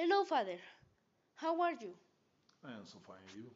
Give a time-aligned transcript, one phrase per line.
[0.00, 0.58] Hello, Father.
[1.34, 1.92] How are you?
[2.64, 3.16] I am so fine.
[3.34, 3.50] You?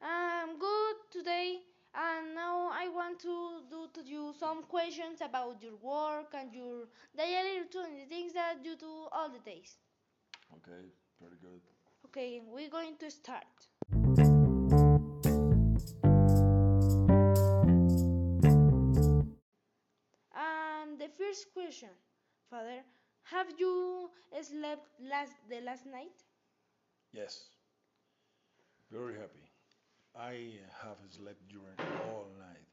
[0.00, 5.74] I'm good today, and now I want to do to you some questions about your
[5.82, 6.86] work and your
[7.16, 9.78] daily routine, the things that you do all the days.
[10.58, 11.60] Okay, very good.
[12.04, 13.66] Okay, we're going to start.
[20.36, 21.90] And the first question,
[22.48, 22.84] Father,
[23.30, 24.10] have you
[24.42, 26.16] slept last the last night?
[27.12, 27.50] Yes.
[28.90, 29.46] Very happy.
[30.16, 31.76] I have slept during
[32.10, 32.66] all night.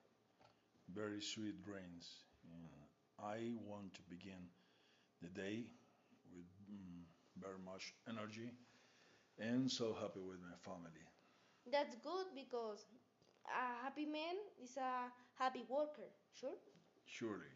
[0.93, 2.23] Very sweet dreams.
[3.19, 4.49] I want to begin
[5.21, 5.65] the day
[6.33, 7.03] with mm,
[7.37, 8.51] very much energy
[9.39, 11.05] and so happy with my family.
[11.71, 12.85] That's good because
[13.47, 16.57] a happy man is a happy worker, sure?
[17.05, 17.51] Surely.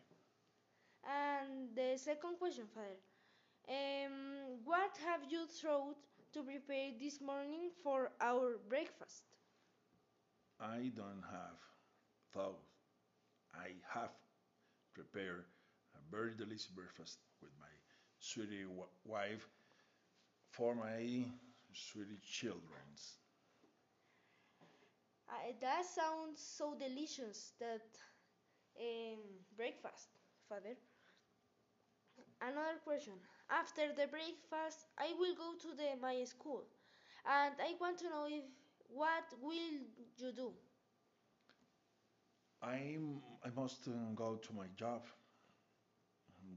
[1.98, 3.00] The second question, Father,
[3.70, 5.98] um, what have you thought
[6.34, 9.24] to prepare this morning for our breakfast?
[10.60, 11.60] I don't have
[12.34, 12.60] thought.
[13.56, 14.12] I have
[14.94, 15.46] prepared
[15.96, 17.74] a very delicious breakfast with my
[18.20, 18.68] sweetie
[19.04, 19.48] wife
[20.52, 21.26] for my
[21.74, 23.18] sweetie childrens.
[25.30, 27.88] Uh, that sounds so delicious, that
[28.80, 29.20] um,
[29.58, 30.10] breakfast,
[30.48, 30.78] Father.
[32.42, 33.14] Another question.
[33.50, 36.66] After the breakfast, I will go to the my school,
[37.26, 38.46] and I want to know if
[38.88, 39.74] what will
[40.18, 40.54] you do?
[42.62, 45.04] I'm, I must uh, go to my job.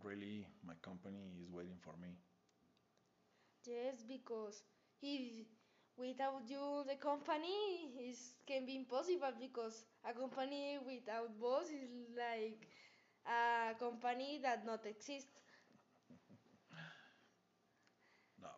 [0.03, 2.19] Really, my company is waiting for me.
[3.65, 4.63] Yes, because
[5.03, 5.47] if
[5.97, 12.69] without you the company is can be impossible because a company without boss is like
[13.27, 15.31] a company that not exists.
[18.41, 18.49] No,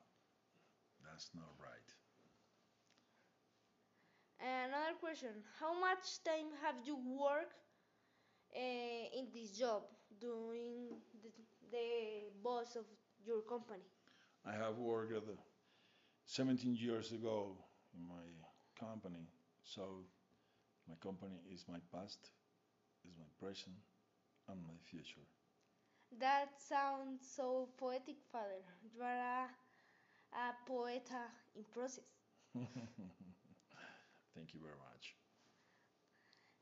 [1.12, 1.88] that's not right.
[4.40, 7.56] Another question: How much time have you worked
[8.54, 9.82] uh, in this job
[10.20, 11.30] doing the,
[11.70, 12.86] the boss of
[13.24, 13.84] your company?
[14.46, 15.36] I have worked at the
[16.26, 17.56] 17 years ago
[17.94, 18.26] in my
[18.78, 19.28] company,
[19.64, 20.04] so
[20.88, 22.30] my company is my past,
[23.04, 23.76] is my present,
[24.48, 25.26] and my future.
[26.20, 28.62] That sounds so poetic, Father.
[28.94, 29.48] You are a,
[30.32, 32.04] a poet uh, in process.
[34.34, 35.14] Thank you very much.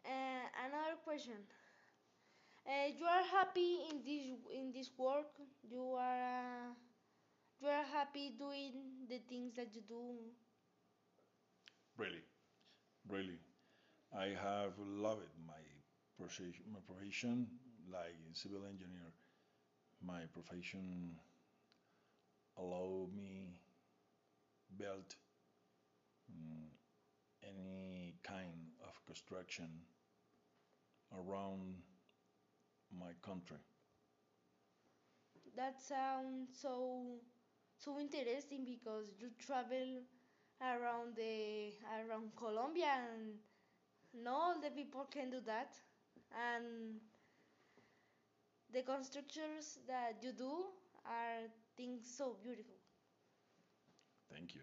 [0.05, 1.35] Uh, another question.
[2.67, 5.33] Uh, you are happy in this in this work.
[5.63, 6.73] You are uh,
[7.61, 10.03] you are happy doing the things that you do.
[11.97, 12.25] Really,
[13.09, 13.39] really,
[14.17, 15.63] I have loved my
[16.19, 17.49] profession, my profession
[17.93, 19.13] like civil engineer.
[20.03, 21.17] My profession
[22.61, 23.59] allow me
[24.77, 25.17] build
[26.31, 26.69] mm,
[27.43, 29.69] any kind of construction
[31.13, 31.83] around
[32.93, 33.59] my country.
[35.57, 37.21] That sounds so
[37.77, 40.03] so interesting because you travel
[40.61, 43.39] around the around Colombia and
[44.25, 45.75] not all the people can do that.
[46.33, 47.01] And
[48.73, 50.65] the constructions that you do
[51.05, 51.49] are
[51.81, 52.77] things so beautiful.
[54.31, 54.63] Thank you.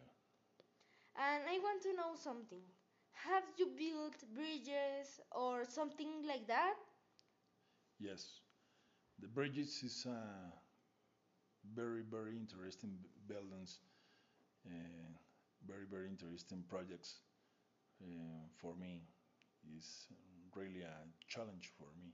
[1.17, 2.63] And I want to know something.
[3.11, 6.75] Have you built bridges or something like that?
[7.99, 8.41] Yes,
[9.19, 10.53] the bridges is a
[11.75, 13.79] very very interesting buildings,
[14.67, 15.09] uh,
[15.67, 17.21] very very interesting projects
[18.03, 19.03] uh, for me.
[19.77, 20.07] Is
[20.55, 20.95] really a
[21.27, 22.13] challenge for me.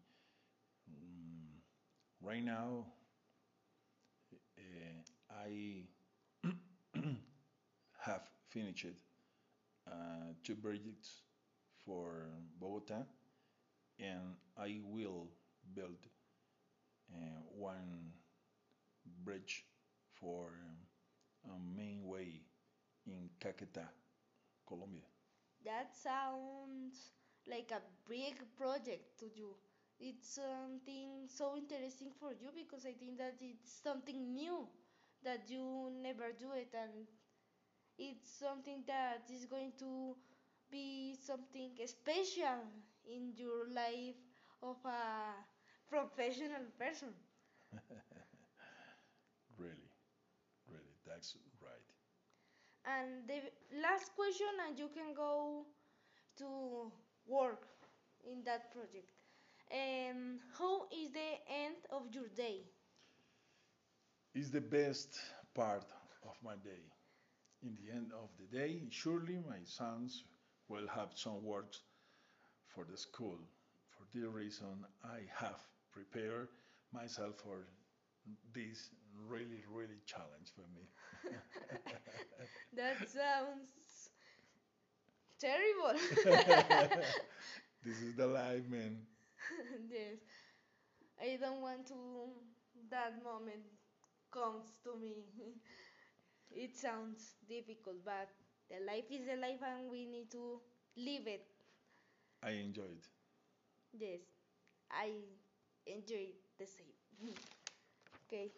[0.90, 1.60] Mm,
[2.22, 2.88] right now,
[4.58, 5.86] uh, I
[8.06, 8.86] have finished
[9.88, 11.24] uh, two projects
[11.86, 12.28] for
[12.60, 13.04] Bogota,
[14.00, 15.28] and I will
[15.76, 16.08] build
[17.14, 18.12] uh, one
[19.24, 19.66] bridge
[20.20, 20.52] for
[21.46, 22.42] a main way
[23.06, 23.88] in Caquetá,
[24.68, 25.08] Colombia.
[25.66, 27.12] That sounds
[27.48, 29.56] like a big project to you.
[30.04, 34.68] It's something so interesting for you because I think that it's something new
[35.24, 37.08] that you never do it and
[37.98, 40.16] it's something that is going to
[40.72, 42.62] be something special
[43.06, 44.22] in your life
[44.64, 45.34] of a
[45.90, 47.14] professional person.
[49.58, 49.90] Really,
[50.68, 51.88] really, that's right.
[52.86, 53.42] And the
[53.82, 55.66] last question, and you can go
[56.38, 56.92] to
[57.28, 57.68] work
[58.26, 59.23] in that project.
[59.74, 62.64] Um, how is the end of your day?
[64.36, 65.20] It's the best
[65.56, 65.86] part
[66.24, 66.84] of my day.
[67.64, 70.24] In the end of the day, surely my sons
[70.68, 71.82] will have some works
[72.68, 73.40] for the school.
[73.92, 75.62] For this reason, I have
[75.92, 76.50] prepared
[76.94, 77.66] myself for
[78.54, 78.90] this
[79.28, 80.88] really, really challenge for me.
[82.76, 84.10] that sounds
[85.40, 85.94] terrible.
[87.84, 88.98] this is the life, man.
[89.90, 90.20] yes.
[91.22, 91.96] I don't want to
[92.90, 93.64] that moment
[94.32, 95.26] comes to me.
[96.52, 98.30] it sounds difficult, but
[98.70, 100.62] the life is the life and we need to
[100.98, 101.46] live it.
[102.44, 102.98] I enjoyed.
[103.00, 103.08] It.
[103.94, 104.22] Yes,
[104.92, 105.12] I
[105.86, 106.94] enjoy the same.
[108.28, 108.52] okay.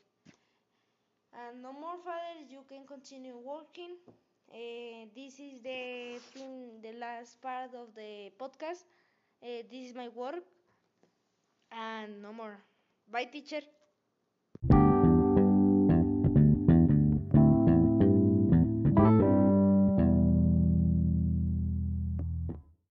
[1.33, 2.41] And no more, father.
[2.49, 3.97] You can continue working.
[4.51, 8.85] Uh, this is the thing, the last part of the podcast.
[9.43, 10.43] Uh, this is my work.
[12.25, 12.57] No more.
[13.07, 13.61] Bye, teacher.